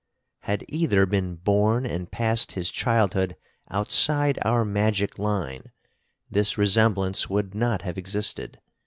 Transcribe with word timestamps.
Had 0.39 0.65
either 0.67 1.05
been 1.05 1.35
born 1.35 1.85
and 1.85 2.09
passed 2.11 2.53
his 2.53 2.71
childhood 2.71 3.35
outside 3.69 4.39
our 4.41 4.65
magic 4.65 5.19
line, 5.19 5.71
this 6.27 6.57
resemblance 6.57 7.29
would 7.29 7.53
not 7.53 7.83
have 7.83 7.99
existed. 7.99 8.59